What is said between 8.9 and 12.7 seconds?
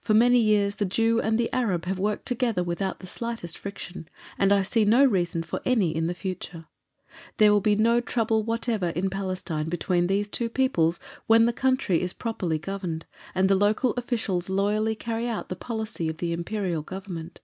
in Palestine between these two peoples when the country is properly